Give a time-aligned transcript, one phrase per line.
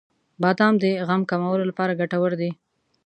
[0.41, 2.51] •بادام د غم کمولو لپاره ګټور دی.